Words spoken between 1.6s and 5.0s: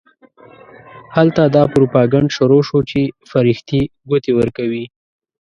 پروپاګند شروع شو چې فرښتې ګوتې ورکوي.